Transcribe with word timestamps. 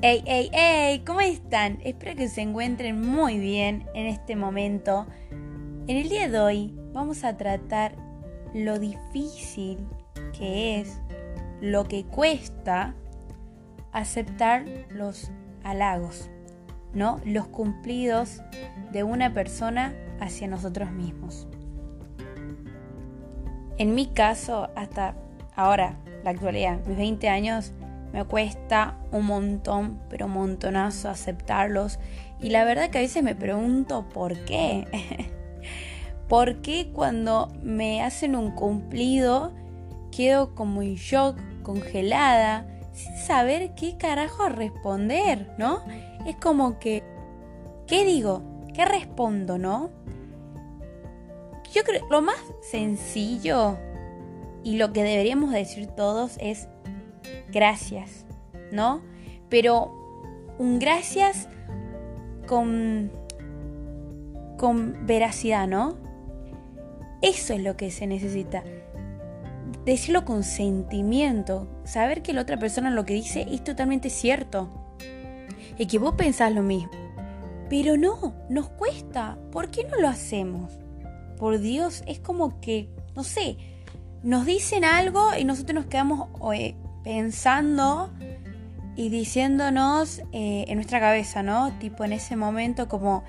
Hey, 0.00 0.22
hey, 0.26 0.48
hey, 0.52 1.02
¿cómo 1.04 1.20
están? 1.20 1.80
Espero 1.82 2.14
que 2.14 2.28
se 2.28 2.40
encuentren 2.40 3.00
muy 3.00 3.36
bien 3.36 3.88
en 3.94 4.06
este 4.06 4.36
momento. 4.36 5.08
En 5.88 5.96
el 5.96 6.08
día 6.08 6.28
de 6.28 6.38
hoy 6.38 6.72
vamos 6.92 7.24
a 7.24 7.36
tratar 7.36 7.96
lo 8.54 8.78
difícil 8.78 9.78
que 10.38 10.78
es, 10.78 11.00
lo 11.60 11.82
que 11.82 12.04
cuesta 12.04 12.94
aceptar 13.90 14.66
los 14.88 15.32
halagos, 15.64 16.30
¿no? 16.94 17.20
Los 17.24 17.48
cumplidos 17.48 18.40
de 18.92 19.02
una 19.02 19.34
persona 19.34 19.96
hacia 20.20 20.46
nosotros 20.46 20.92
mismos. 20.92 21.48
En 23.78 23.96
mi 23.96 24.06
caso, 24.06 24.70
hasta 24.76 25.16
ahora, 25.56 25.98
la 26.22 26.30
actualidad, 26.30 26.86
mis 26.86 26.96
20 26.96 27.28
años, 27.28 27.72
me 28.12 28.24
cuesta 28.24 28.96
un 29.12 29.26
montón, 29.26 30.00
pero 30.08 30.26
un 30.26 30.32
montonazo 30.32 31.08
aceptarlos. 31.08 31.98
Y 32.40 32.50
la 32.50 32.64
verdad 32.64 32.90
que 32.90 32.98
a 32.98 33.02
veces 33.02 33.22
me 33.22 33.34
pregunto 33.34 34.08
por 34.08 34.44
qué. 34.44 34.86
¿Por 36.28 36.60
qué 36.60 36.90
cuando 36.92 37.50
me 37.62 38.02
hacen 38.02 38.36
un 38.36 38.50
cumplido 38.50 39.52
quedo 40.10 40.54
como 40.54 40.82
en 40.82 40.96
shock, 40.96 41.38
congelada, 41.62 42.66
sin 42.92 43.16
saber 43.16 43.74
qué 43.74 43.96
carajo 43.96 44.48
responder, 44.48 45.54
¿no? 45.58 45.82
Es 46.26 46.36
como 46.36 46.78
que, 46.78 47.02
¿qué 47.86 48.04
digo? 48.04 48.42
¿Qué 48.74 48.84
respondo, 48.84 49.58
no? 49.58 49.90
Yo 51.72 51.82
creo, 51.84 52.06
lo 52.10 52.22
más 52.22 52.38
sencillo 52.62 53.78
y 54.64 54.76
lo 54.76 54.92
que 54.92 55.02
deberíamos 55.02 55.52
decir 55.52 55.86
todos 55.86 56.36
es 56.40 56.68
gracias, 57.50 58.24
¿no? 58.72 59.02
Pero 59.48 59.94
un 60.58 60.78
gracias 60.78 61.48
con, 62.46 63.10
con 64.56 65.06
veracidad, 65.06 65.68
¿no? 65.68 65.96
Eso 67.22 67.54
es 67.54 67.62
lo 67.62 67.76
que 67.76 67.90
se 67.90 68.06
necesita. 68.06 68.62
Decirlo 69.84 70.24
con 70.24 70.44
sentimiento, 70.44 71.66
saber 71.84 72.22
que 72.22 72.32
la 72.32 72.42
otra 72.42 72.58
persona 72.58 72.90
lo 72.90 73.04
que 73.04 73.14
dice 73.14 73.46
es 73.50 73.64
totalmente 73.64 74.10
cierto 74.10 74.68
y 75.78 75.86
que 75.86 75.98
vos 75.98 76.14
pensás 76.14 76.52
lo 76.52 76.62
mismo. 76.62 76.90
Pero 77.70 77.96
no, 77.96 78.34
nos 78.48 78.68
cuesta. 78.70 79.38
¿Por 79.52 79.70
qué 79.70 79.84
no 79.84 79.96
lo 80.00 80.08
hacemos? 80.08 80.72
Por 81.38 81.58
Dios, 81.58 82.02
es 82.06 82.18
como 82.18 82.60
que, 82.60 82.88
no 83.14 83.24
sé, 83.24 83.56
nos 84.22 84.46
dicen 84.46 84.84
algo 84.84 85.30
y 85.38 85.44
nosotros 85.44 85.74
nos 85.74 85.86
quedamos 85.86 86.28
pensando 87.04 88.10
y 88.96 89.10
diciéndonos 89.10 90.20
eh, 90.32 90.64
en 90.68 90.74
nuestra 90.74 91.00
cabeza, 91.00 91.42
¿no? 91.42 91.72
Tipo 91.78 92.04
en 92.04 92.12
ese 92.12 92.36
momento 92.36 92.88
como, 92.88 93.22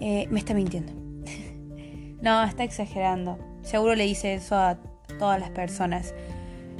eh, 0.00 0.26
me 0.30 0.38
está 0.38 0.54
mintiendo. 0.54 0.92
no, 2.22 2.42
está 2.44 2.64
exagerando. 2.64 3.38
Seguro 3.62 3.94
le 3.94 4.04
dice 4.04 4.34
eso 4.34 4.56
a 4.56 4.78
todas 5.18 5.38
las 5.38 5.50
personas. 5.50 6.14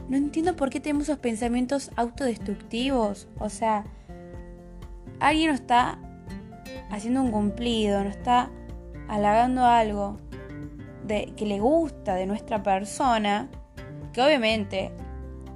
No 0.08 0.16
entiendo 0.16 0.56
por 0.56 0.70
qué 0.70 0.80
tenemos 0.80 1.04
esos 1.04 1.18
pensamientos 1.18 1.90
autodestructivos. 1.96 3.28
O 3.38 3.50
sea, 3.50 3.84
alguien 5.20 5.50
nos 5.50 5.60
está 5.60 5.98
haciendo 6.90 7.22
un 7.22 7.30
cumplido, 7.30 8.02
nos 8.02 8.16
está 8.16 8.50
halagando 9.08 9.66
algo 9.66 10.18
de, 11.04 11.34
que 11.36 11.44
le 11.44 11.60
gusta 11.60 12.14
de 12.14 12.26
nuestra 12.26 12.62
persona, 12.62 13.48
que 14.12 14.22
obviamente 14.22 14.92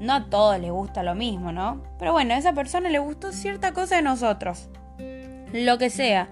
no 0.03 0.15
a 0.15 0.25
todos 0.29 0.59
les 0.59 0.73
gusta 0.73 1.05
lo 1.05 1.15
mismo, 1.15 1.53
¿no? 1.53 1.81
Pero 1.99 2.11
bueno, 2.11 2.35
a 2.35 2.37
esa 2.37 2.53
persona 2.53 2.89
le 2.89 2.99
gustó 2.99 3.31
cierta 3.31 3.73
cosa 3.73 3.97
de 3.97 4.03
nosotros. 4.03 4.69
Lo 5.53 5.79
que 5.79 5.91
sea. 5.91 6.29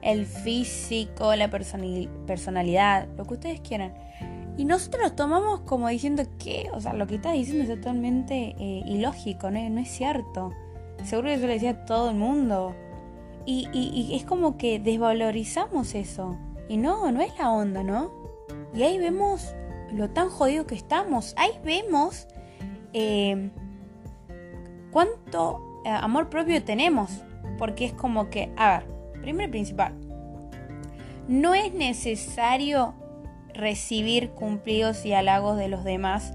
El 0.00 0.24
físico, 0.24 1.36
la 1.36 1.50
personalidad, 1.50 3.08
lo 3.18 3.26
que 3.26 3.34
ustedes 3.34 3.60
quieran. 3.60 3.92
Y 4.56 4.64
nosotros 4.64 5.02
lo 5.02 5.12
tomamos 5.12 5.60
como 5.60 5.88
diciendo 5.88 6.22
que, 6.38 6.70
o 6.72 6.80
sea, 6.80 6.94
lo 6.94 7.06
que 7.06 7.16
estás 7.16 7.34
diciendo 7.34 7.64
es 7.64 7.78
totalmente 7.78 8.56
eh, 8.58 8.82
ilógico, 8.86 9.50
¿no? 9.50 9.68
no 9.68 9.80
es 9.80 9.90
cierto. 9.90 10.54
Seguro 11.04 11.28
que 11.28 11.34
eso 11.34 11.46
le 11.46 11.52
decía 11.54 11.70
a 11.70 11.84
todo 11.84 12.08
el 12.08 12.16
mundo. 12.16 12.74
Y, 13.44 13.68
y 13.72 14.14
es 14.16 14.24
como 14.24 14.56
que 14.56 14.80
desvalorizamos 14.80 15.94
eso. 15.94 16.38
Y 16.70 16.78
no, 16.78 17.12
no 17.12 17.20
es 17.20 17.38
la 17.38 17.50
onda, 17.50 17.82
¿no? 17.82 18.10
Y 18.74 18.82
ahí 18.82 18.96
vemos 18.98 19.54
lo 19.92 20.08
tan 20.08 20.30
jodido 20.30 20.66
que 20.66 20.74
estamos. 20.74 21.34
Ahí 21.36 21.50
vemos 21.64 22.26
eh, 22.92 23.50
cuánto 24.90 25.82
eh, 25.84 25.90
amor 25.90 26.28
propio 26.28 26.62
tenemos. 26.62 27.22
Porque 27.58 27.84
es 27.84 27.92
como 27.92 28.30
que, 28.30 28.52
a 28.56 28.78
ver, 28.78 28.86
primero 29.20 29.48
y 29.48 29.50
principal, 29.50 29.94
no 31.28 31.54
es 31.54 31.74
necesario 31.74 32.94
recibir 33.54 34.30
cumplidos 34.30 35.04
y 35.04 35.12
halagos 35.12 35.56
de 35.56 35.68
los 35.68 35.84
demás 35.84 36.34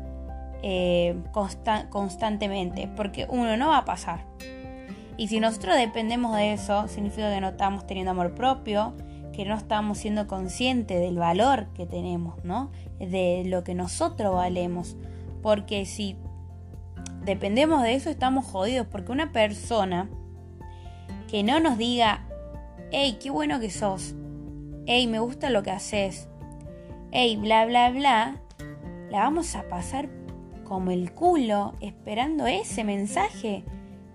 eh, 0.61 1.15
constantemente, 1.89 2.89
porque 2.95 3.27
uno 3.29 3.57
no 3.57 3.69
va 3.69 3.79
a 3.79 3.85
pasar. 3.85 4.25
Y 5.17 5.27
si 5.27 5.39
nosotros 5.39 5.75
dependemos 5.77 6.35
de 6.35 6.53
eso, 6.53 6.87
significa 6.87 7.33
que 7.33 7.41
no 7.41 7.49
estamos 7.49 7.87
teniendo 7.87 8.11
amor 8.11 8.35
propio, 8.35 8.93
que 9.31 9.45
no 9.45 9.55
estamos 9.55 9.97
siendo 9.97 10.27
conscientes 10.27 10.99
del 10.99 11.17
valor 11.17 11.67
que 11.73 11.85
tenemos, 11.85 12.43
¿no? 12.43 12.71
De 12.99 13.43
lo 13.45 13.63
que 13.63 13.75
nosotros 13.75 14.33
valemos. 14.33 14.97
Porque 15.41 15.85
si 15.85 16.17
dependemos 17.25 17.83
de 17.83 17.95
eso, 17.95 18.09
estamos 18.09 18.45
jodidos. 18.45 18.87
Porque 18.87 19.11
una 19.11 19.31
persona 19.31 20.09
que 21.27 21.43
no 21.43 21.59
nos 21.59 21.77
diga, 21.77 22.25
hey, 22.91 23.17
qué 23.21 23.29
bueno 23.29 23.59
que 23.59 23.69
sos, 23.69 24.15
hey, 24.85 25.07
me 25.07 25.19
gusta 25.19 25.49
lo 25.49 25.63
que 25.63 25.71
haces, 25.71 26.29
hey, 27.11 27.35
bla, 27.37 27.65
bla, 27.65 27.89
bla, 27.89 28.41
la 29.09 29.19
vamos 29.19 29.55
a 29.55 29.67
pasar 29.67 30.09
como 30.63 30.91
el 30.91 31.11
culo 31.11 31.73
esperando 31.79 32.47
ese 32.47 32.83
mensaje. 32.83 33.63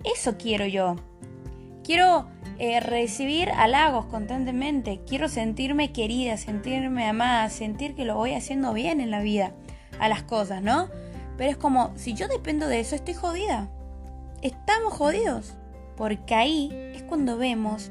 Eso 0.05 0.37
quiero 0.39 0.67
yo. 0.67 0.97
Quiero 1.85 2.27
eh, 2.59 2.81
recibir 2.81 3.51
halagos 3.51 4.07
constantemente. 4.07 5.01
Quiero 5.07 5.29
sentirme 5.29 5.93
querida, 5.93 6.37
sentirme 6.37 7.07
amada, 7.07 7.49
sentir 7.49 7.95
que 7.95 8.05
lo 8.05 8.17
voy 8.17 8.35
haciendo 8.35 8.73
bien 8.73 9.01
en 9.01 9.11
la 9.11 9.21
vida, 9.21 9.55
a 9.99 10.09
las 10.09 10.23
cosas, 10.23 10.63
¿no? 10.63 10.89
Pero 11.37 11.51
es 11.51 11.57
como, 11.57 11.93
si 11.97 12.15
yo 12.15 12.29
dependo 12.29 12.67
de 12.67 12.81
eso, 12.81 12.95
estoy 12.95 13.15
jodida. 13.15 13.69
Estamos 14.43 14.93
jodidos. 14.93 15.55
Porque 15.97 16.35
ahí 16.35 16.71
es 16.95 17.03
cuando 17.03 17.37
vemos 17.37 17.91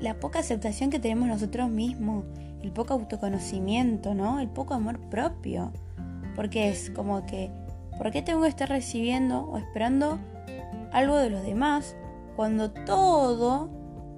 la 0.00 0.14
poca 0.18 0.38
aceptación 0.38 0.90
que 0.90 0.98
tenemos 0.98 1.28
nosotros 1.28 1.70
mismos, 1.70 2.24
el 2.62 2.72
poco 2.72 2.94
autoconocimiento, 2.94 4.14
¿no? 4.14 4.40
El 4.40 4.48
poco 4.48 4.74
amor 4.74 4.98
propio. 5.08 5.72
Porque 6.34 6.68
es 6.68 6.90
como 6.90 7.26
que, 7.26 7.50
¿por 7.96 8.10
qué 8.10 8.22
tengo 8.22 8.42
que 8.42 8.48
estar 8.48 8.68
recibiendo 8.68 9.42
o 9.42 9.58
esperando 9.58 10.18
algo 10.92 11.16
de 11.16 11.30
los 11.30 11.42
demás 11.42 11.96
cuando 12.34 12.70
todo 12.70 13.70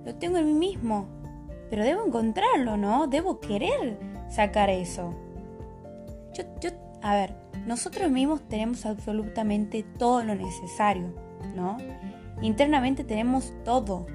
lo 0.05 0.15
tengo 0.15 0.39
en 0.39 0.47
mí 0.47 0.55
mismo? 0.55 1.07
Pero 1.69 1.85
debo 1.85 2.07
encontrarlo, 2.07 2.77
¿no? 2.77 3.07
Debo 3.07 3.41
querer 3.41 3.99
sacar 4.29 4.71
eso. 4.71 5.15
Yo 6.33 6.71
a 7.03 7.15
ver, 7.15 7.35
nosotros 7.67 8.11
mismos 8.11 8.43
tenemos 8.49 8.87
absolutamente 8.87 9.83
todo 9.99 10.23
lo 10.23 10.35
necesario, 10.35 11.15
¿no? 11.55 11.79
Internamente 12.43 13.05
tenemos 13.05 13.53
todo, 13.65 14.07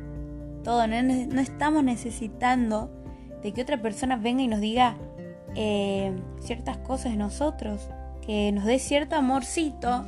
todo, 0.64 0.86
no, 0.88 1.42
estamos 1.42 1.84
necesitando 1.84 2.90
de 3.42 3.54
que 3.54 3.62
otra 3.62 3.82
persona 3.82 4.18
venga 4.18 4.42
y 4.42 4.48
nos 4.48 4.60
diga 4.60 4.98
eh, 5.56 6.16
ciertas 6.42 6.78
cosas 6.78 7.12
de 7.12 7.18
nosotros, 7.18 7.90
que 8.26 8.52
nos 8.52 8.66
dé 8.66 8.80
cierto 8.80 9.16
amorcito 9.16 10.06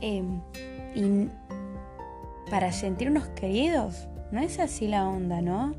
em, 0.00 0.40
y 0.94 1.28
para 2.50 2.72
sentirnos 2.72 3.28
queridos. 3.28 4.08
No 4.30 4.40
es 4.40 4.58
así 4.58 4.86
la 4.86 5.08
onda, 5.08 5.40
¿no? 5.40 5.74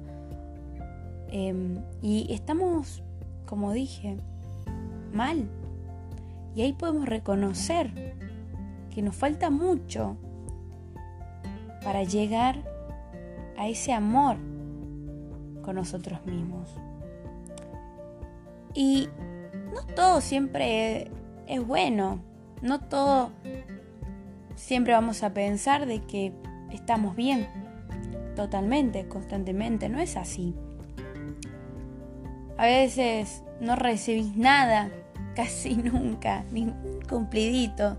Em, 1.29 1.79
y 2.01 2.27
estamos, 2.33 3.03
como 3.45 3.71
dije, 3.71 4.17
mal. 5.13 5.49
Y 6.57 6.63
ahí 6.63 6.73
podemos 6.73 7.07
reconocer 7.07 8.15
que 8.89 9.03
nos 9.03 9.15
falta 9.15 9.51
mucho 9.51 10.17
para 11.83 12.01
llegar 12.01 12.63
a 13.59 13.67
ese 13.67 13.93
amor 13.93 14.37
con 15.61 15.75
nosotros 15.75 16.25
mismos. 16.25 16.67
Y 18.73 19.07
no 19.71 19.83
todo 19.93 20.19
siempre 20.19 21.11
es 21.45 21.63
bueno, 21.63 22.21
no 22.63 22.79
todo 22.79 23.29
siempre 24.55 24.93
vamos 24.93 25.21
a 25.21 25.35
pensar 25.35 25.85
de 25.85 26.01
que 26.05 26.33
estamos 26.71 27.15
bien, 27.15 27.47
totalmente, 28.35 29.07
constantemente, 29.07 29.89
no 29.89 29.99
es 29.99 30.17
así. 30.17 30.55
A 32.57 32.65
veces 32.65 33.43
no 33.61 33.75
recibís 33.75 34.35
nada 34.35 34.89
casi 35.37 35.75
nunca, 35.75 36.43
ningún 36.51 36.99
cumplidito. 37.07 37.95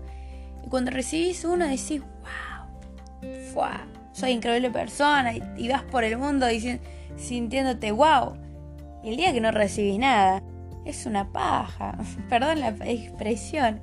Y 0.61 0.67
cuando 0.67 0.91
recibís 0.91 1.45
uno 1.45 1.65
decís, 1.65 2.01
wow, 2.01 3.31
¡fua! 3.53 3.87
Soy 4.11 4.31
increíble 4.31 4.69
persona 4.69 5.33
y, 5.33 5.69
vas 5.69 5.83
por 5.83 6.03
el 6.03 6.17
mundo 6.17 6.45
diciendo, 6.47 6.83
sintiéndote 7.15 7.93
wow. 7.93 8.35
Y 9.03 9.11
el 9.11 9.15
día 9.15 9.31
que 9.31 9.39
no 9.39 9.51
recibís 9.51 9.97
nada, 9.97 10.43
es 10.83 11.05
una 11.05 11.31
paja, 11.31 11.97
perdón 12.29 12.59
la 12.59 12.69
expresión, 12.69 13.79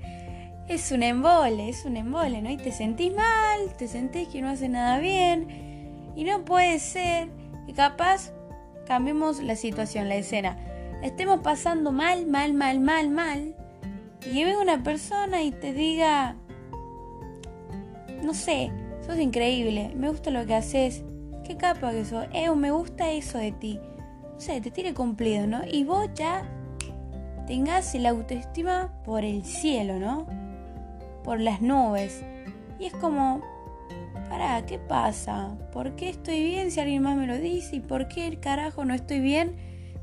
es 0.68 0.92
un 0.92 1.02
embole, 1.02 1.70
es 1.70 1.86
un 1.86 1.96
embole, 1.96 2.42
¿no? 2.42 2.50
Y 2.50 2.58
te 2.58 2.72
sentís 2.72 3.14
mal, 3.14 3.74
te 3.78 3.88
sentís 3.88 4.28
que 4.28 4.42
no 4.42 4.50
hace 4.50 4.68
nada 4.68 4.98
bien, 4.98 6.12
y 6.14 6.24
no 6.24 6.44
puede 6.44 6.78
ser 6.78 7.28
que 7.66 7.72
capaz 7.72 8.32
cambiemos 8.86 9.42
la 9.42 9.56
situación, 9.56 10.10
la 10.10 10.16
escena. 10.16 10.58
Estemos 11.02 11.40
pasando 11.40 11.92
mal, 11.92 12.26
mal, 12.26 12.54
mal, 12.54 12.80
mal, 12.80 13.10
mal, 13.10 13.54
y 14.32 14.44
venga 14.44 14.60
una 14.60 14.82
persona 14.82 15.42
y 15.42 15.52
te 15.52 15.72
diga, 15.72 16.36
no 18.22 18.34
sé, 18.34 18.72
sos 19.06 19.18
increíble, 19.18 19.92
me 19.94 20.08
gusta 20.08 20.30
lo 20.30 20.44
que 20.46 20.54
haces, 20.54 21.04
qué 21.44 21.56
capa 21.56 21.92
que 21.92 22.04
sos, 22.04 22.26
eh, 22.32 22.50
me 22.50 22.72
gusta 22.72 23.10
eso 23.12 23.38
de 23.38 23.52
ti. 23.52 23.78
No 24.34 24.40
sé, 24.40 24.60
te 24.60 24.70
tiene 24.70 24.94
cumplido, 24.94 25.46
¿no? 25.46 25.60
Y 25.70 25.84
vos 25.84 26.08
ya 26.14 26.42
tengas 27.46 27.94
la 27.94 28.10
autoestima 28.10 28.92
por 29.04 29.24
el 29.24 29.44
cielo, 29.44 29.98
¿no? 29.98 30.26
Por 31.22 31.40
las 31.40 31.62
nubes. 31.62 32.24
Y 32.78 32.86
es 32.86 32.94
como, 32.94 33.40
para, 34.28 34.66
¿qué 34.66 34.78
pasa? 34.78 35.56
¿Por 35.72 35.94
qué 35.94 36.08
estoy 36.08 36.42
bien 36.42 36.70
si 36.70 36.80
alguien 36.80 37.02
más 37.02 37.16
me 37.16 37.26
lo 37.26 37.38
dice? 37.38 37.76
¿Y 37.76 37.80
por 37.80 38.08
qué 38.08 38.26
el 38.26 38.40
carajo 38.40 38.84
no 38.84 38.92
estoy 38.92 39.20
bien 39.20 39.56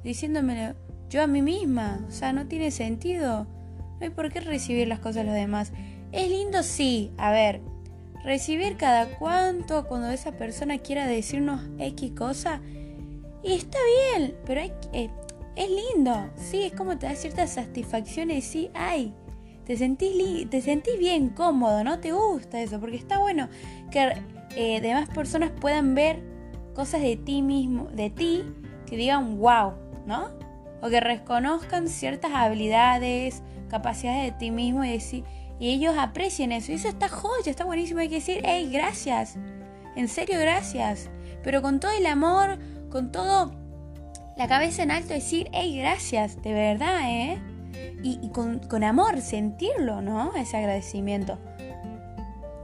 diciéndomelo 0.04 0.76
yo 1.14 1.22
a 1.22 1.28
mí 1.28 1.44
misma? 1.44 2.04
O 2.08 2.12
sea, 2.12 2.34
no 2.34 2.48
tiene 2.48 2.72
sentido. 2.72 3.46
No 3.46 3.98
hay 4.02 4.10
por 4.10 4.32
qué 4.34 4.40
recibir 4.40 4.88
las 4.88 5.00
cosas 5.00 5.18
de 5.18 5.24
los 5.26 5.36
demás. 5.36 5.72
Es 6.12 6.28
lindo, 6.28 6.64
sí. 6.64 7.12
A 7.18 7.32
ver, 7.32 7.62
recibir 8.24 8.78
cada 8.78 9.06
cuanto 9.20 9.88
cuando 9.88 10.10
esa 10.10 10.32
persona 10.32 10.80
quiera 10.80 11.06
decirnos 11.06 11.62
X 11.78 12.14
cosa. 12.18 12.62
Y 13.44 13.54
está 13.54 13.78
bien, 14.18 14.36
pero 14.44 14.62
hay, 14.62 14.74
eh, 14.92 15.12
es 15.56 15.70
lindo, 15.70 16.32
sí, 16.36 16.64
es 16.64 16.74
como 16.74 16.98
te 16.98 17.08
da 17.08 17.16
ciertas 17.16 17.52
satisfacciones, 17.52 18.46
sí, 18.46 18.72
ay, 18.74 19.14
te 19.66 19.76
sentís, 19.76 20.50
te 20.50 20.62
sentís 20.62 20.98
bien 20.98 21.28
cómodo, 21.28 21.84
¿no? 21.84 22.00
Te 22.00 22.14
gusta 22.14 22.62
eso, 22.62 22.80
porque 22.80 22.96
está 22.96 23.20
bueno 23.20 23.50
que 23.92 24.14
eh, 24.56 24.80
demás 24.80 25.10
personas 25.10 25.52
puedan 25.52 25.94
ver 25.94 26.24
cosas 26.74 27.02
de 27.02 27.18
ti 27.18 27.42
mismo, 27.42 27.90
de 27.94 28.10
ti, 28.10 28.46
que 28.86 28.96
digan 28.96 29.38
wow, 29.40 29.74
¿no? 30.08 30.43
O 30.84 30.90
que 30.90 31.00
reconozcan 31.00 31.88
ciertas 31.88 32.34
habilidades, 32.34 33.42
capacidades 33.70 34.34
de 34.34 34.38
ti 34.38 34.52
mismo 34.52 34.84
y 34.84 34.92
decir, 34.92 35.24
y 35.60 35.70
ellos 35.70 35.96
aprecien 35.98 36.52
eso. 36.52 36.74
Y 36.74 36.76
eso 36.76 36.90
está 36.90 37.08
joya, 37.08 37.50
está 37.50 37.64
buenísimo. 37.64 38.02
Hay 38.02 38.10
que 38.10 38.16
decir, 38.16 38.42
hey, 38.44 38.70
gracias. 38.70 39.38
En 39.96 40.10
serio, 40.10 40.38
gracias. 40.40 41.10
Pero 41.42 41.62
con 41.62 41.80
todo 41.80 41.92
el 41.92 42.06
amor, 42.06 42.60
con 42.90 43.14
todo 43.14 43.54
la 44.36 44.48
cabeza 44.50 44.84
en 44.84 44.92
alto, 44.92 45.14
decir, 45.14 45.50
hey, 45.54 45.78
gracias, 45.78 46.42
de 46.42 46.52
verdad, 46.52 47.00
¿eh? 47.10 47.42
Y, 48.04 48.30
con, 48.30 48.84
amor, 48.84 49.22
sentirlo, 49.22 50.02
¿no? 50.02 50.36
Ese 50.36 50.58
agradecimiento. 50.58 51.38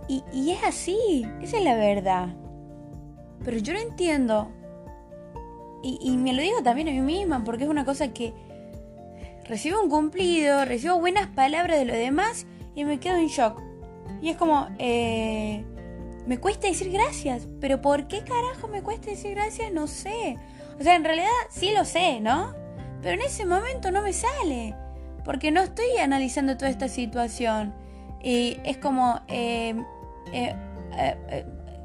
Y, 0.10 0.24
y 0.33 0.51
es 0.51 0.63
así, 0.66 1.25
esa 1.42 1.57
es 1.57 1.63
la 1.63 1.75
verdad. 1.75 2.36
Pero 3.45 3.57
yo 3.60 3.71
lo 3.71 3.80
entiendo. 3.80 4.51
Y, 5.81 5.99
y 6.01 6.17
me 6.17 6.33
lo 6.33 6.41
digo 6.41 6.61
también 6.63 6.89
a 6.89 6.91
mí 6.91 7.01
misma, 7.01 7.43
porque 7.43 7.63
es 7.63 7.69
una 7.69 7.85
cosa 7.85 8.09
que 8.13 8.33
recibo 9.49 9.81
un 9.81 9.89
cumplido, 9.89 10.63
recibo 10.63 10.99
buenas 10.99 11.27
palabras 11.27 11.79
de 11.79 11.85
los 11.85 11.95
demás 11.95 12.45
y 12.75 12.85
me 12.85 12.99
quedo 12.99 13.17
en 13.17 13.27
shock. 13.27 13.59
Y 14.21 14.29
es 14.29 14.37
como, 14.37 14.67
eh, 14.77 15.63
me 16.27 16.37
cuesta 16.37 16.67
decir 16.67 16.91
gracias, 16.91 17.47
pero 17.59 17.81
¿por 17.81 18.07
qué 18.07 18.23
carajo 18.23 18.67
me 18.67 18.83
cuesta 18.83 19.09
decir 19.09 19.31
gracias? 19.31 19.71
No 19.71 19.87
sé. 19.87 20.37
O 20.79 20.83
sea, 20.83 20.95
en 20.95 21.03
realidad 21.03 21.27
sí 21.49 21.71
lo 21.71 21.83
sé, 21.83 22.19
¿no? 22.19 22.53
Pero 23.01 23.15
en 23.15 23.21
ese 23.21 23.45
momento 23.45 23.91
no 23.91 24.01
me 24.01 24.13
sale, 24.13 24.75
porque 25.25 25.51
no 25.51 25.61
estoy 25.61 25.97
analizando 26.01 26.55
toda 26.55 26.69
esta 26.69 26.87
situación. 26.87 27.73
Y 28.21 28.57
es 28.63 28.77
como, 28.77 29.21
eh, 29.29 29.73
eh, 30.31 30.55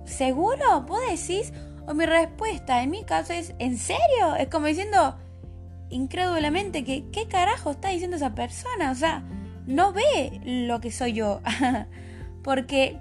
¿seguro? 0.04 0.82
¿Vos 0.82 1.00
decís? 1.08 1.52
O 1.86 1.94
mi 1.94 2.06
respuesta 2.06 2.82
en 2.82 2.90
mi 2.90 3.04
caso 3.04 3.32
es, 3.32 3.54
¿en 3.58 3.76
serio? 3.76 4.36
Es 4.38 4.48
como 4.48 4.66
diciendo 4.66 5.16
incrédulamente 5.90 6.82
que, 6.84 7.08
¿qué 7.10 7.28
carajo 7.28 7.72
está 7.72 7.90
diciendo 7.90 8.16
esa 8.16 8.34
persona? 8.34 8.90
O 8.90 8.94
sea, 8.94 9.22
no 9.66 9.92
ve 9.92 10.40
lo 10.44 10.80
que 10.80 10.90
soy 10.90 11.12
yo. 11.12 11.40
Porque, 12.42 12.98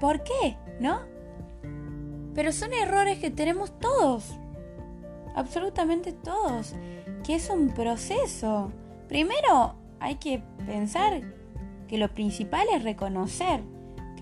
¿por 0.00 0.22
qué? 0.22 0.56
¿No? 0.80 1.00
Pero 2.34 2.52
son 2.52 2.72
errores 2.74 3.18
que 3.18 3.30
tenemos 3.30 3.78
todos. 3.78 4.38
Absolutamente 5.34 6.12
todos. 6.12 6.74
Que 7.24 7.36
es 7.36 7.48
un 7.48 7.72
proceso. 7.72 8.72
Primero 9.08 9.74
hay 10.00 10.16
que 10.16 10.42
pensar 10.66 11.22
que 11.88 11.98
lo 11.98 12.08
principal 12.08 12.66
es 12.74 12.82
reconocer 12.82 13.60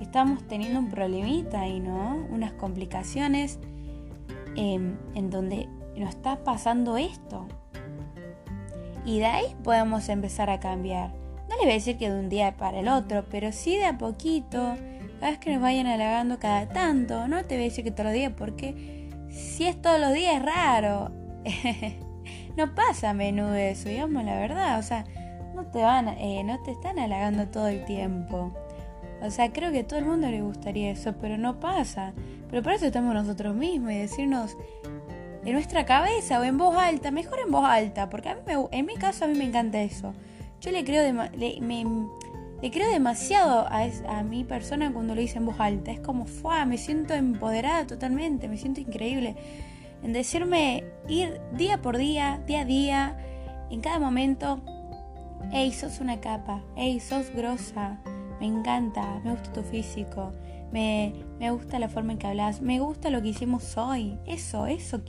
estamos 0.03 0.47
teniendo 0.47 0.79
un 0.79 0.89
problemita 0.89 1.61
ahí, 1.61 1.81
¿no? 1.81 2.27
Unas 2.31 2.53
complicaciones 2.53 3.59
em, 4.57 4.97
en 5.15 5.31
donde 5.31 5.69
nos 5.97 6.11
está 6.11 6.45
pasando 6.45 6.97
esto. 6.97 7.47
Y 9.05 9.19
de 9.19 9.27
ahí 9.27 9.57
podemos 9.65 10.09
empezar 10.09 10.51
a 10.51 10.61
cambiar. 10.61 11.13
No 11.49 11.57
le 11.57 11.63
voy 11.63 11.71
a 11.73 11.75
decir 11.75 11.99
que 11.99 12.11
de 12.11 12.19
un 12.19 12.29
día 12.29 12.57
para 12.57 12.81
el 12.81 12.89
otro, 12.89 13.25
pero 13.31 13.53
sí 13.53 13.77
de 13.77 13.87
a 13.87 13.99
poquito. 13.99 14.77
Cada 15.21 15.31
vez 15.33 15.39
que 15.39 15.53
nos 15.53 15.63
vayan 15.63 15.87
halagando 15.87 16.39
cada 16.39 16.69
tanto. 16.69 17.29
No 17.29 17.45
te 17.45 17.57
voy 17.57 17.65
a 17.65 17.69
decir 17.69 17.85
que 17.85 17.91
todos 17.91 18.07
los 18.07 18.15
días, 18.15 18.33
porque 18.37 19.09
si 19.29 19.67
es 19.67 19.81
todos 19.81 20.01
los 20.01 20.13
días 20.13 20.37
es 20.37 20.43
raro. 20.43 21.11
no 22.57 22.75
pasa 22.75 23.11
a 23.11 23.15
menudo 23.15 23.55
eso, 23.55 23.89
digamos 23.89 24.25
la 24.25 24.37
verdad. 24.37 24.79
O 24.79 24.83
sea, 24.83 25.05
no 25.55 25.67
te 25.67 25.83
van, 25.83 26.09
eh, 26.09 26.43
no 26.45 26.63
te 26.63 26.73
están 26.73 26.99
halagando 26.99 27.49
todo 27.49 27.69
el 27.69 27.85
tiempo. 27.85 28.53
O 29.23 29.31
sea, 29.31 29.53
creo 29.53 29.71
que 29.71 29.81
a 29.81 29.87
todo 29.87 29.99
el 29.99 30.05
mundo 30.05 30.29
le 30.29 30.43
gustaría 30.43 30.91
eso, 30.91 31.15
pero 31.21 31.39
no 31.39 31.61
pasa. 31.61 32.13
Pero 32.51 32.63
por 32.63 32.73
eso 32.73 32.87
estamos 32.87 33.15
nosotros 33.15 33.55
mismos 33.55 33.93
y 33.93 33.99
decirnos, 33.99 34.57
en 35.45 35.53
nuestra 35.53 35.85
cabeza 35.85 36.41
o 36.41 36.45
en 36.45 36.59
voz 36.59 36.77
alta, 36.77 37.11
mejor 37.11 37.41
en 37.41 37.51
voz 37.51 37.65
alta, 37.65 38.09
porque 38.11 38.29
a 38.29 38.35
mí 38.35 38.41
en 38.71 38.87
mi 38.87 38.97
caso 38.97 39.25
a 39.25 39.29
mí 39.29 39.37
me 39.37 39.45
encanta 39.45 39.81
eso. 39.81 40.13
Yo 40.61 40.71
le 40.71 40.85
creo, 40.85 41.03
le, 41.37 41.61
le 42.63 42.71
creo 42.71 42.91
demasiado 42.91 43.67
a, 43.69 43.87
a, 44.09 44.23
mi 44.23 44.45
persona 44.45 44.93
cuando 44.93 45.15
lo 45.15 45.21
dice 45.21 45.39
en 45.39 45.47
voz 45.47 45.59
alta. 45.59 45.91
Es 45.91 46.01
como, 46.01 46.27
¡fua! 46.27 46.65
Me 46.65 46.79
siento 46.79 47.15
empoderada 47.15 47.87
totalmente, 47.87 48.49
me 48.49 48.57
siento 48.57 48.81
increíble. 48.81 49.35
En 50.03 50.13
decirme, 50.13 50.85
ir 51.09 51.41
día 51.57 51.81
por 51.81 51.97
día, 51.97 52.41
día 52.47 52.61
a 52.61 52.65
día, 52.65 53.17
en 53.71 53.81
cada 53.81 53.99
momento, 53.99 54.61
hey, 55.51 55.73
sos 55.73 56.01
una 56.01 56.21
capa, 56.21 56.63
hey, 56.77 57.01
sos 57.01 57.31
grosa, 57.31 57.99
me 58.43 58.49
encanta, 58.49 59.21
me 59.23 59.31
gusta 59.31 59.53
tu 59.53 59.63
físico, 59.63 60.33
me, 60.73 61.13
gusta 61.53 61.79
la 61.79 61.89
forma 61.89 62.11
en 62.11 62.19
que 62.19 62.27
hablas, 62.27 62.61
me 62.61 62.81
gusta 62.81 63.09
lo 63.09 63.23
que 63.23 63.29
hicimos 63.29 63.77
hoy. 63.79 64.19
Eso, 64.27 64.67
eso, 64.67 65.01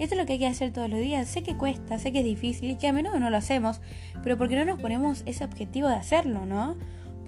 eso 0.00 0.14
es 0.14 0.16
lo 0.16 0.26
que 0.26 0.32
hay 0.32 0.38
que 0.40 0.48
hacer 0.48 0.72
todos 0.72 0.90
los 0.90 0.98
días. 0.98 1.28
Sé 1.28 1.44
que 1.44 1.56
cuesta, 1.56 2.00
sé 2.00 2.10
que 2.10 2.18
es 2.18 2.24
difícil 2.24 2.68
y 2.68 2.74
que 2.74 2.88
a 2.88 2.92
menudo 2.92 3.20
no 3.20 3.30
lo 3.30 3.36
hacemos, 3.36 3.80
pero 4.24 4.36
porque 4.36 4.56
no 4.56 4.64
nos 4.64 4.80
ponemos 4.80 5.22
ese 5.24 5.44
objetivo 5.44 5.86
de 5.86 5.94
hacerlo, 5.94 6.46
¿no? 6.46 6.76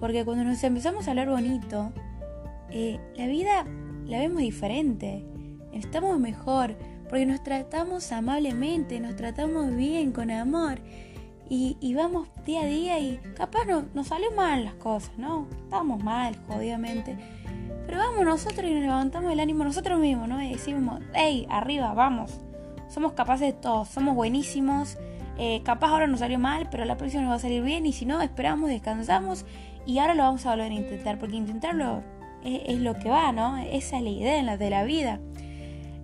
Porque 0.01 0.25
cuando 0.25 0.43
nos 0.43 0.61
empezamos 0.65 1.07
a 1.07 1.11
hablar 1.11 1.29
bonito, 1.29 1.93
eh, 2.69 2.99
la 3.15 3.27
vida 3.27 3.65
la 4.05 4.19
vemos 4.19 4.39
diferente, 4.39 5.23
estamos 5.71 6.19
mejor, 6.19 6.75
porque 7.07 7.25
nos 7.25 7.41
tratamos 7.41 8.11
amablemente, 8.11 8.99
nos 8.99 9.15
tratamos 9.15 9.73
bien, 9.73 10.11
con 10.11 10.29
amor. 10.29 10.81
Y, 11.55 11.93
vamos 11.93 12.27
día 12.45 12.61
a 12.61 12.65
día 12.65 12.99
y 12.99 13.17
capaz 13.35 13.65
no, 13.65 13.85
nos 13.93 14.07
salió 14.07 14.31
mal 14.31 14.65
las 14.65 14.73
cosas, 14.73 15.15
¿no? 15.17 15.47
Estamos 15.65 16.03
mal, 16.03 16.35
jodidamente 16.47 17.15
pero 17.85 17.97
vamos 17.97 18.25
nosotros 18.25 18.65
y 18.69 18.73
nos 18.73 18.81
levantamos 18.81 19.31
el 19.31 19.39
ánimo 19.39 19.63
nosotros 19.63 19.99
mismos, 19.99 20.27
¿no? 20.27 20.41
Y 20.41 20.53
decimos, 20.53 21.01
hey, 21.13 21.45
arriba, 21.49 21.93
vamos. 21.93 22.39
Somos 22.87 23.13
capaces 23.13 23.47
de 23.47 23.53
todo, 23.53 23.85
somos 23.85 24.15
buenísimos. 24.15 24.97
Eh, 25.37 25.61
capaz 25.63 25.89
ahora 25.89 26.07
nos 26.07 26.21
salió 26.21 26.39
mal, 26.39 26.69
pero 26.71 26.85
la 26.85 26.97
próxima 26.97 27.23
nos 27.23 27.31
va 27.31 27.35
a 27.35 27.39
salir 27.39 27.61
bien. 27.61 27.85
Y 27.85 27.93
si 27.93 28.05
no, 28.05 28.21
esperamos, 28.21 28.69
descansamos 28.69 29.45
y 29.85 29.99
ahora 29.99 30.15
lo 30.15 30.23
vamos 30.23 30.45
a 30.45 30.51
volver 30.51 30.71
a 30.71 30.75
intentar. 30.75 31.19
Porque 31.19 31.35
intentarlo 31.35 32.03
es, 32.43 32.79
lo 32.79 32.95
que 32.95 33.09
va, 33.09 33.31
¿no? 33.31 33.57
Esa 33.57 33.97
es 33.97 34.03
la 34.03 34.09
idea 34.09 34.39
en 34.39 34.45
la 34.45 34.57
de 34.57 34.69
la 34.69 34.83
vida. 34.83 35.19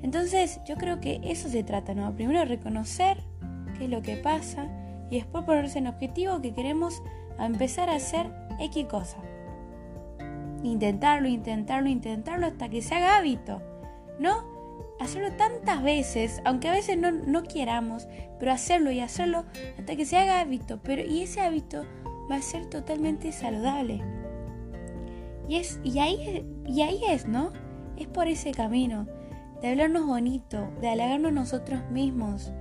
Entonces, 0.01 0.60
yo 0.68 0.75
creo 0.75 1.00
que 1.00 1.22
eso 1.24 1.50
se 1.50 1.63
trata, 1.63 1.94
¿no? 1.94 2.13
Primero 2.13 2.46
reconocer 2.46 3.24
qué 3.77 3.86
es 3.86 3.89
lo 3.89 4.01
que 4.01 4.15
pasa 4.15 4.68
y 5.10 5.18
después 5.18 5.44
ponerse 5.46 5.80
en 5.80 5.88
objetivo 5.88 6.42
que 6.42 6.54
queremos 6.54 7.01
empezar 7.39 7.89
a 7.89 7.96
hacer 7.96 8.32
X 8.60 8.86
cosa. 8.86 9.18
Intentarlo, 10.63 11.28
intentarlo, 11.28 11.89
intentarlo 11.89 12.46
hasta 12.46 12.70
que 12.70 12.82
se 12.82 12.96
haga 12.96 13.18
hábito. 13.18 13.62
¿No? 14.20 14.44
Hacerlo 15.00 15.32
tantas 15.38 15.82
veces, 15.82 16.42
aunque 16.44 16.68
a 16.68 16.74
veces 16.74 16.98
no, 16.98 17.12
no 17.12 17.44
queramos, 17.44 18.08
pero 18.38 18.51
hacerlo 18.51 18.92
y 18.92 19.00
hacerlo 19.00 19.46
hasta 19.78 19.96
que 19.96 20.06
se 20.06 20.18
haga 20.18 20.42
hábito. 20.42 20.82
Pero, 20.84 21.01
y 21.04 21.22
ese 21.22 21.39
hábito 21.39 21.86
va 22.30 22.36
a 22.36 22.42
ser 22.42 22.66
totalmente 22.66 23.32
saludable. 23.32 24.04
Y, 25.48 25.56
es, 25.56 25.80
y, 25.84 26.00
ahí, 26.00 26.46
y 26.68 26.82
ahí 26.82 27.01
es, 27.08 27.25
¿no? 27.25 27.51
es 28.00 28.08
por 28.08 28.28
ese 28.28 28.51
camino, 28.51 29.08
de 29.62 29.70
hablarnos 29.70 30.08
bonito, 30.08 30.72
de 30.82 30.89
halagarnos 30.89 31.34
nosotros 31.34 31.82
mismos. 31.92 32.51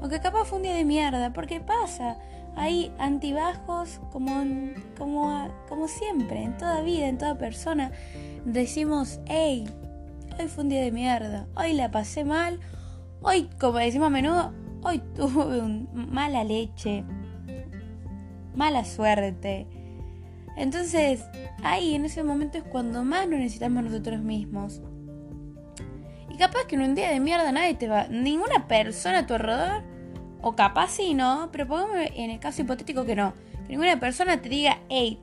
Aunque 0.00 0.20
capaz 0.20 0.44
fue 0.44 0.58
un 0.58 0.64
día 0.64 0.74
de 0.74 0.84
mierda, 0.84 1.32
porque 1.32 1.60
pasa. 1.60 2.18
Hay 2.54 2.90
antibajos 2.98 4.00
como, 4.12 4.42
como, 4.96 5.48
como 5.68 5.88
siempre, 5.88 6.42
en 6.42 6.56
toda 6.56 6.80
vida, 6.80 7.06
en 7.06 7.18
toda 7.18 7.36
persona. 7.36 7.92
Decimos, 8.46 9.20
hey, 9.26 9.68
hoy 10.38 10.48
fue 10.48 10.64
un 10.64 10.70
día 10.70 10.82
de 10.82 10.92
mierda, 10.92 11.46
hoy 11.54 11.74
la 11.74 11.90
pasé 11.90 12.24
mal, 12.24 12.60
hoy, 13.20 13.50
como 13.60 13.78
decimos 13.78 14.06
a 14.06 14.10
menudo, 14.10 14.52
hoy 14.82 15.02
tuve 15.14 15.60
un, 15.60 15.88
mala 15.92 16.44
leche, 16.44 17.04
mala 18.54 18.84
suerte. 18.84 19.66
Entonces, 20.56 21.24
ahí 21.62 21.94
en 21.94 22.06
ese 22.06 22.22
momento 22.22 22.58
es 22.58 22.64
cuando 22.64 23.04
más 23.04 23.28
nos 23.28 23.38
necesitamos 23.38 23.84
nosotros 23.84 24.20
mismos. 24.20 24.80
Y 26.36 26.38
capaz 26.38 26.66
que 26.66 26.74
en 26.74 26.82
un 26.82 26.94
día 26.94 27.08
de 27.08 27.18
mierda 27.18 27.50
nadie 27.50 27.72
te 27.72 27.88
va, 27.88 28.08
ninguna 28.08 28.68
persona 28.68 29.20
a 29.20 29.26
tu 29.26 29.32
alrededor, 29.32 29.82
o 30.42 30.54
capaz 30.54 30.90
sí, 30.90 31.14
¿no? 31.14 31.48
Pero 31.50 31.66
pongamos 31.66 31.96
en 32.14 32.30
el 32.30 32.38
caso 32.38 32.60
hipotético 32.60 33.06
que 33.06 33.16
no. 33.16 33.32
Que 33.66 33.70
ninguna 33.70 33.98
persona 33.98 34.42
te 34.42 34.50
diga, 34.50 34.76
hey, 34.90 35.18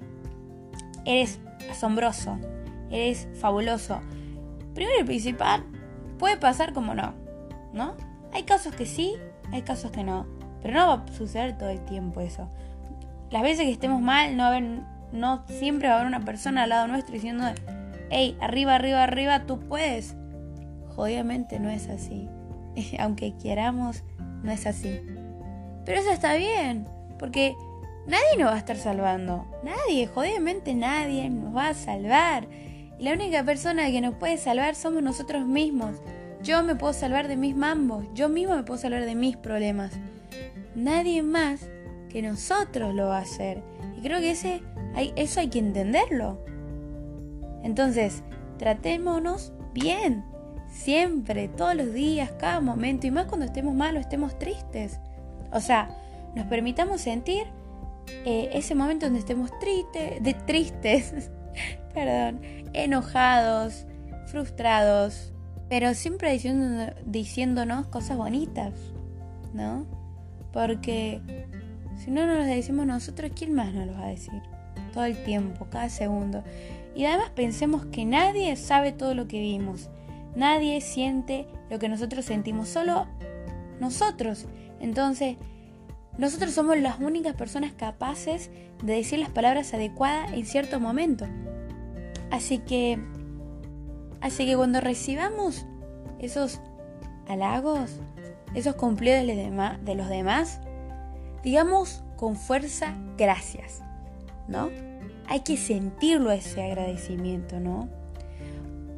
eres 1.05 1.39
asombroso, 1.69 2.39
eres 2.89 3.27
fabuloso. 3.39 4.01
Primero 4.73 5.01
y 5.01 5.03
principal, 5.03 5.63
puede 6.17 6.37
pasar 6.37 6.73
como 6.73 6.95
no, 6.95 7.13
¿no? 7.73 7.95
Hay 8.33 8.41
casos 8.41 8.73
que 8.73 8.87
sí, 8.87 9.13
hay 9.51 9.61
casos 9.61 9.91
que 9.91 10.03
no. 10.03 10.25
Pero 10.63 10.73
no 10.73 10.87
va 10.87 11.05
a 11.07 11.13
suceder 11.15 11.55
todo 11.59 11.69
el 11.69 11.85
tiempo 11.85 12.21
eso. 12.21 12.49
Las 13.29 13.43
veces 13.43 13.65
que 13.65 13.71
estemos 13.71 14.01
mal, 14.01 14.35
no, 14.35 14.49
no 15.11 15.43
siempre 15.45 15.89
va 15.89 15.93
a 15.93 15.97
haber 15.97 16.07
una 16.07 16.25
persona 16.25 16.63
al 16.63 16.69
lado 16.69 16.87
nuestro 16.87 17.13
diciendo, 17.13 17.45
hey, 18.09 18.35
arriba, 18.41 18.73
arriba, 18.73 19.03
arriba, 19.03 19.45
tú 19.45 19.59
puedes. 19.59 20.15
Jodidamente 20.95 21.59
no 21.59 21.69
es 21.69 21.89
así. 21.89 22.29
Aunque 22.99 23.35
queramos, 23.37 24.03
no 24.43 24.51
es 24.51 24.65
así. 24.65 24.99
Pero 25.85 25.99
eso 25.99 26.11
está 26.11 26.35
bien, 26.35 26.87
porque 27.19 27.55
nadie 28.07 28.37
nos 28.37 28.51
va 28.51 28.55
a 28.55 28.59
estar 28.59 28.77
salvando. 28.77 29.45
Nadie, 29.63 30.07
jodidamente 30.07 30.73
nadie 30.73 31.29
nos 31.29 31.55
va 31.55 31.69
a 31.69 31.73
salvar. 31.73 32.47
Y 32.97 33.03
la 33.03 33.13
única 33.13 33.43
persona 33.43 33.89
que 33.91 34.01
nos 34.01 34.15
puede 34.15 34.37
salvar 34.37 34.75
somos 34.75 35.03
nosotros 35.03 35.45
mismos. 35.45 36.01
Yo 36.41 36.63
me 36.63 36.75
puedo 36.75 36.93
salvar 36.93 37.27
de 37.27 37.37
mis 37.37 37.55
mambos, 37.55 38.05
yo 38.13 38.27
mismo 38.27 38.55
me 38.55 38.63
puedo 38.63 38.79
salvar 38.79 39.05
de 39.05 39.15
mis 39.15 39.37
problemas. 39.37 39.93
Nadie 40.75 41.23
más 41.23 41.69
que 42.09 42.21
nosotros 42.21 42.93
lo 42.93 43.07
va 43.07 43.19
a 43.19 43.21
hacer. 43.21 43.63
Y 43.97 44.01
creo 44.01 44.19
que 44.19 44.31
ese, 44.31 44.61
hay, 44.93 45.13
eso 45.15 45.39
hay 45.39 45.49
que 45.49 45.59
entenderlo. 45.59 46.43
Entonces, 47.63 48.23
tratémonos 48.57 49.53
bien. 49.73 50.25
Siempre, 50.73 51.47
todos 51.47 51.75
los 51.75 51.93
días, 51.93 52.31
cada 52.39 52.59
momento. 52.59 53.07
Y 53.07 53.11
más 53.11 53.27
cuando 53.27 53.45
estemos 53.45 53.75
mal 53.75 53.95
o 53.95 53.99
estemos 53.99 54.37
tristes. 54.39 54.99
O 55.51 55.59
sea, 55.59 55.95
nos 56.35 56.47
permitamos 56.47 56.99
sentir 56.99 57.45
eh, 58.25 58.49
ese 58.53 58.75
momento 58.75 59.05
donde 59.05 59.19
estemos 59.19 59.51
tristes, 59.59 60.21
de 60.21 60.33
tristes, 60.33 61.31
perdón, 61.93 62.41
enojados, 62.73 63.85
frustrados, 64.27 65.31
pero 65.69 65.93
siempre 65.93 66.31
diciendo, 66.31 66.93
diciéndonos 67.05 67.87
cosas 67.87 68.17
bonitas, 68.17 68.73
¿no? 69.53 69.85
Porque 70.51 71.21
si 71.97 72.11
no 72.11 72.25
nos 72.25 72.37
lo 72.37 72.43
decimos 72.45 72.85
nosotros, 72.85 73.31
¿quién 73.35 73.53
más 73.53 73.73
nos 73.73 73.87
lo 73.87 73.93
va 73.93 74.07
a 74.07 74.09
decir? 74.09 74.41
Todo 74.91 75.05
el 75.05 75.23
tiempo, 75.23 75.67
cada 75.69 75.89
segundo. 75.89 76.43
Y 76.95 77.05
además 77.05 77.29
pensemos 77.35 77.85
que 77.85 78.05
nadie 78.05 78.55
sabe 78.55 78.91
todo 78.91 79.13
lo 79.13 79.27
que 79.27 79.39
vimos. 79.39 79.89
Nadie 80.35 80.81
siente 80.81 81.47
lo 81.69 81.79
que 81.79 81.89
nosotros 81.89 82.25
sentimos, 82.25 82.69
solo 82.69 83.07
nosotros. 83.79 84.45
Entonces, 84.79 85.37
nosotros 86.17 86.53
somos 86.53 86.77
las 86.77 86.99
únicas 86.99 87.35
personas 87.35 87.73
capaces 87.73 88.49
de 88.83 88.93
decir 88.93 89.19
las 89.19 89.29
palabras 89.29 89.73
adecuadas 89.73 90.33
en 90.33 90.45
cierto 90.45 90.79
momento. 90.79 91.25
Así 92.31 92.59
que 92.59 92.99
Así 94.23 94.45
que 94.45 94.55
cuando 94.55 94.79
recibamos 94.79 95.65
esos 96.17 96.61
halagos, 97.27 97.99
esos 98.55 98.75
cumplidos 98.75 99.27
de 99.27 99.95
los 99.95 100.07
demás, 100.07 100.61
digamos 101.43 102.05
con 102.15 102.37
fuerza 102.37 102.95
gracias, 103.17 103.81
¿no? 104.47 104.69
Hay 105.27 105.41
que 105.41 105.57
sentirlo 105.57 106.31
ese 106.31 106.63
agradecimiento, 106.63 107.59
¿no? 107.59 107.89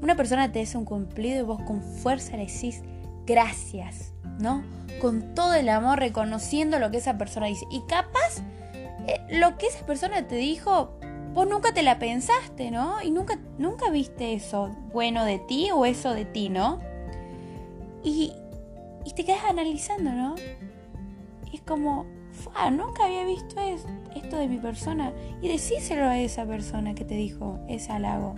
Una 0.06 0.16
persona 0.16 0.52
te 0.52 0.62
hace 0.62 0.78
un 0.78 0.86
cumplido 0.86 1.40
y 1.40 1.42
vos 1.42 1.64
con 1.64 1.82
fuerza 1.82 2.38
le 2.38 2.46
decís 2.46 2.84
gracias, 3.26 4.14
¿no? 4.38 4.64
Con 5.02 5.34
todo 5.34 5.56
el 5.56 5.68
amor, 5.68 5.98
reconociendo 5.98 6.78
lo 6.78 6.92
que 6.92 6.98
esa 6.98 7.18
persona 7.18 7.48
dice. 7.48 7.66
Y 7.72 7.82
capaz, 7.88 8.44
eh, 9.08 9.20
lo 9.32 9.58
que 9.58 9.66
esa 9.66 9.84
persona 9.84 10.28
te 10.28 10.36
dijo 10.36 10.92
vos 11.34 11.48
nunca 11.48 11.74
te 11.74 11.82
la 11.82 11.98
pensaste, 11.98 12.70
¿no? 12.70 13.02
Y 13.02 13.10
nunca, 13.10 13.40
nunca 13.58 13.90
viste 13.90 14.36
eso 14.36 14.70
bueno 14.94 15.26
de 15.26 15.40
ti 15.40 15.72
o 15.74 15.88
eso 15.88 16.14
de 16.14 16.26
ti, 16.26 16.50
¿no? 16.50 16.82
Y, 18.04 18.32
y 19.06 19.14
te 19.16 19.26
quedas 19.26 19.46
analizando, 19.50 20.12
¿no? 20.12 20.36
Y 21.52 21.56
es 21.56 21.62
como, 21.64 22.06
nunca 22.72 23.06
había 23.06 23.26
visto 23.26 23.56
esto 24.16 24.38
de 24.38 24.48
mi 24.48 24.60
persona. 24.60 25.14
Y 25.42 25.48
decíselo 25.48 26.06
a 26.06 26.20
esa 26.20 26.46
persona 26.46 26.94
que 26.94 27.06
te 27.06 27.16
dijo 27.16 27.60
ese 27.68 27.92
halago. 27.92 28.36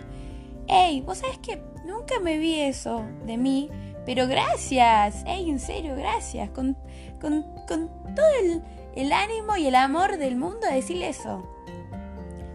Ey, 0.68 1.02
vos 1.02 1.20
sabés 1.20 1.38
que 1.40 1.62
nunca 1.86 2.20
me 2.22 2.38
vi 2.38 2.56
eso 2.60 3.06
de 3.26 3.38
mí, 3.38 3.70
pero 4.06 4.28
gracias. 4.28 5.24
Ey, 5.26 5.50
en 5.50 5.60
serio, 5.60 5.96
gracias. 5.96 6.50
Con, 6.50 6.78
con, 7.22 7.44
con 7.68 7.90
todo 8.16 8.28
el, 8.42 8.62
el 8.96 9.12
ánimo 9.12 9.56
y 9.58 9.68
el 9.68 9.76
amor 9.76 10.18
del 10.18 10.36
mundo 10.36 10.68
a 10.70 10.74
decirle 10.74 11.10
eso. 11.10 11.48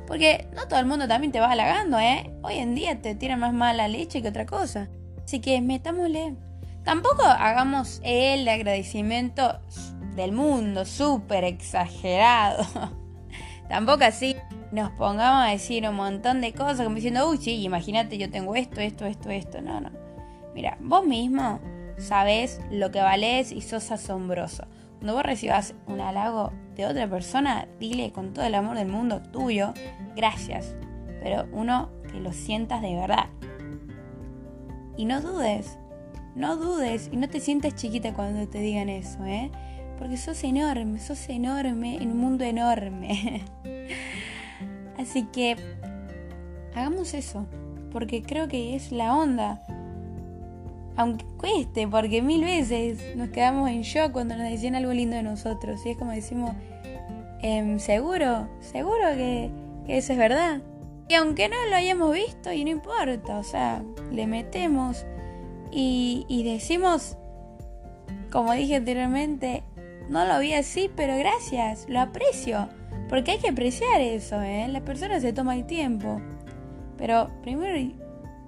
Porque 0.06 0.46
no 0.54 0.68
todo 0.68 0.78
el 0.78 0.86
mundo 0.86 1.08
también 1.08 1.32
te 1.32 1.40
va 1.40 1.50
halagando, 1.50 1.98
¿eh? 1.98 2.30
Hoy 2.42 2.56
en 2.56 2.74
día 2.74 3.00
te 3.00 3.14
tiran 3.14 3.40
más 3.40 3.54
mala 3.54 3.88
leche 3.88 4.20
que 4.20 4.28
otra 4.28 4.44
cosa. 4.44 4.88
Así 5.24 5.40
que 5.40 5.60
metámosle. 5.60 6.34
Tampoco 6.84 7.22
hagamos 7.22 8.00
el 8.02 8.46
agradecimiento 8.48 9.60
del 10.16 10.32
mundo 10.32 10.84
súper 10.84 11.44
exagerado. 11.44 12.66
Tampoco 13.68 14.04
así 14.04 14.36
nos 14.72 14.90
pongamos 14.92 15.46
a 15.46 15.50
decir 15.50 15.86
un 15.86 15.94
montón 15.94 16.40
de 16.40 16.52
cosas 16.52 16.80
como 16.80 16.96
diciendo, 16.96 17.28
uy, 17.28 17.36
sí, 17.36 17.62
imagínate, 17.62 18.16
yo 18.16 18.30
tengo 18.30 18.54
esto, 18.54 18.80
esto, 18.80 19.04
esto, 19.04 19.30
esto. 19.30 19.60
No, 19.60 19.80
no. 19.80 19.90
Mira, 20.54 20.78
vos 20.80 21.06
mismo 21.06 21.60
sabés 21.98 22.60
lo 22.70 22.90
que 22.90 23.00
valés 23.00 23.52
y 23.52 23.60
sos 23.60 23.92
asombroso. 23.92 24.64
Cuando 24.94 25.14
vos 25.14 25.24
recibas 25.24 25.74
un 25.86 26.00
halago 26.00 26.52
de 26.74 26.86
otra 26.86 27.08
persona, 27.08 27.68
dile 27.78 28.12
con 28.12 28.32
todo 28.32 28.46
el 28.46 28.54
amor 28.54 28.78
del 28.78 28.88
mundo 28.88 29.20
tuyo, 29.20 29.74
gracias. 30.16 30.74
Pero 31.22 31.46
uno 31.52 31.90
que 32.10 32.18
lo 32.18 32.32
sientas 32.32 32.80
de 32.80 32.94
verdad. 32.94 33.26
Y 34.96 35.04
no 35.04 35.20
dudes, 35.20 35.78
no 36.34 36.56
dudes 36.56 37.10
y 37.12 37.16
no 37.16 37.28
te 37.28 37.40
sientas 37.40 37.74
chiquita 37.74 38.14
cuando 38.14 38.48
te 38.48 38.58
digan 38.58 38.88
eso, 38.88 39.22
¿eh? 39.26 39.50
Porque 39.98 40.16
sos 40.16 40.42
enorme, 40.44 40.98
sos 40.98 41.28
enorme 41.28 41.96
en 41.96 42.10
un 42.10 42.18
mundo 42.18 42.44
enorme. 42.44 43.44
Así 45.02 45.24
que 45.24 45.56
hagamos 46.74 47.12
eso, 47.14 47.46
porque 47.90 48.22
creo 48.22 48.48
que 48.48 48.76
es 48.76 48.92
la 48.92 49.14
onda 49.14 49.60
aunque 50.96 51.24
cueste, 51.38 51.88
porque 51.88 52.22
mil 52.22 52.44
veces 52.44 53.16
nos 53.16 53.30
quedamos 53.30 53.70
en 53.70 53.82
shock 53.82 54.12
cuando 54.12 54.36
nos 54.36 54.48
decían 54.48 54.74
algo 54.74 54.92
lindo 54.92 55.16
de 55.16 55.22
nosotros. 55.22 55.84
Y 55.86 55.90
es 55.90 55.96
como 55.96 56.12
decimos, 56.12 56.52
em, 57.40 57.78
seguro, 57.78 58.48
seguro 58.60 59.08
que, 59.14 59.50
eso 59.88 60.12
es 60.12 60.18
verdad. 60.18 60.60
Y 61.08 61.14
aunque 61.14 61.48
no 61.48 61.56
lo 61.68 61.76
hayamos 61.76 62.12
visto, 62.14 62.52
y 62.52 62.64
no 62.64 62.70
importa, 62.70 63.38
o 63.38 63.42
sea, 63.42 63.82
le 64.12 64.26
metemos 64.26 65.04
y, 65.70 66.24
y 66.28 66.44
decimos, 66.44 67.16
como 68.30 68.52
dije 68.52 68.76
anteriormente, 68.76 69.62
no 70.08 70.24
lo 70.24 70.38
vi 70.38 70.54
así, 70.54 70.90
pero 70.94 71.16
gracias, 71.16 71.86
lo 71.88 72.00
aprecio. 72.00 72.68
Porque 73.12 73.32
hay 73.32 73.38
que 73.40 73.50
apreciar 73.50 74.00
eso, 74.00 74.40
¿eh? 74.40 74.66
Las 74.68 74.80
personas 74.84 75.20
se 75.20 75.34
toman 75.34 75.58
el 75.58 75.66
tiempo. 75.66 76.18
Pero 76.96 77.28
primero 77.42 77.76
y 77.76 77.94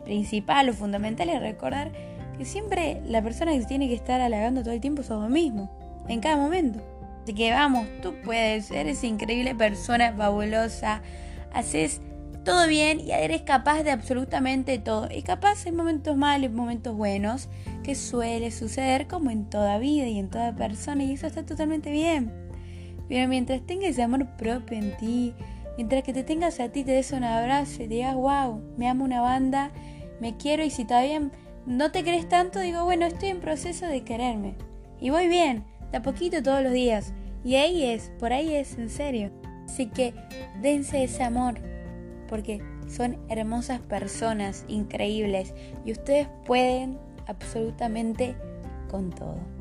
principal 0.07 0.71
o 0.71 0.73
fundamental 0.73 1.29
es 1.29 1.39
recordar 1.39 1.93
que 2.39 2.47
siempre 2.47 3.03
la 3.05 3.21
persona 3.21 3.53
que 3.53 3.61
se 3.61 3.67
tiene 3.69 3.89
que 3.89 3.95
estar 3.95 4.23
halagando 4.23 4.63
todo 4.63 4.73
el 4.73 4.81
tiempo 4.81 5.03
sos 5.03 5.21
vos 5.21 5.29
mismo, 5.29 5.71
en 6.09 6.21
cada 6.21 6.39
momento. 6.39 6.81
Así 7.23 7.35
que 7.35 7.53
vamos, 7.53 7.87
tú 8.01 8.15
puedes, 8.25 8.71
eres 8.71 9.05
increíble 9.05 9.55
persona, 9.55 10.15
fabulosa, 10.15 11.03
haces 11.53 12.01
todo 12.43 12.67
bien 12.67 13.01
y 13.01 13.11
eres 13.11 13.43
capaz 13.43 13.83
de 13.83 13.91
absolutamente 13.91 14.79
todo. 14.79 15.11
Y 15.15 15.25
capaz 15.25 15.67
en 15.67 15.77
momentos 15.77 16.17
malos, 16.17 16.53
momentos 16.53 16.97
buenos, 16.97 17.51
que 17.83 17.95
suele 17.95 18.51
suceder 18.51 19.09
como 19.09 19.31
en 19.31 19.45
toda 19.45 19.77
vida 19.77 20.07
y 20.07 20.19
en 20.19 20.31
toda 20.31 20.57
persona, 20.57 21.05
y 21.05 21.13
eso 21.13 21.27
está 21.27 21.45
totalmente 21.45 21.91
bien. 21.91 22.44
Pero 23.09 23.29
mientras 23.29 23.63
tengas 23.63 23.99
amor 23.99 24.27
propio 24.37 24.79
en 24.79 24.97
ti, 24.97 25.35
mientras 25.77 26.03
que 26.03 26.13
te 26.13 26.25
tengas 26.25 26.61
a 26.61 26.71
ti, 26.71 26.85
te 26.85 26.93
des 26.93 27.13
un 27.13 27.25
abrazo 27.25 27.83
y 27.83 27.87
digas, 27.87 28.15
wow, 28.15 28.61
me 28.77 28.89
amo 28.89 29.05
una 29.05 29.21
banda 29.21 29.71
me 30.21 30.37
quiero 30.37 30.65
y 30.65 30.71
si 30.71 30.85
todavía 30.85 31.31
no 31.67 31.91
te 31.91 32.03
crees 32.03 32.29
tanto, 32.29 32.61
digo, 32.61 32.85
bueno, 32.85 33.07
estoy 33.07 33.31
en 33.31 33.41
proceso 33.41 33.87
de 33.87 34.05
quererme. 34.05 34.55
Y 35.01 35.11
voy 35.11 35.29
bien, 35.29 35.65
de 35.91 35.99
a 35.99 36.03
poquito 36.03 36.43
todos 36.43 36.63
los 36.63 36.73
días. 36.73 37.13
Y 37.45 37.57
ahí 37.57 37.85
es, 37.85 38.11
por 38.19 38.33
ahí 38.33 38.55
es, 38.55 38.79
en 38.79 38.91
serio. 38.91 39.31
Así 39.67 39.87
que 39.87 40.15
dense 40.61 41.05
ese 41.05 41.23
amor, 41.23 41.57
porque 42.29 42.63
son 42.89 43.19
hermosas 43.29 43.81
personas, 43.81 44.65
increíbles, 44.69 45.55
y 45.85 45.93
ustedes 45.93 46.29
pueden 46.47 46.99
absolutamente 47.27 48.35
con 48.91 49.11
todo. 49.11 49.54